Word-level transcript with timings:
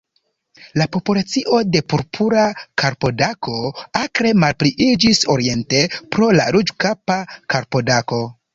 La 0.81 0.85
populacio 0.95 1.59
de 1.75 1.81
Purpura 1.93 2.45
karpodako 2.83 3.59
akre 4.01 4.33
malpliiĝis 4.47 5.23
oriente 5.37 5.85
pro 6.17 6.33
la 6.41 6.51
Ruĝkapa 6.59 7.23
karpodako. 7.57 8.23